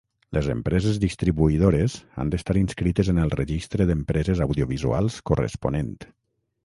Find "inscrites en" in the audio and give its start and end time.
2.61-3.21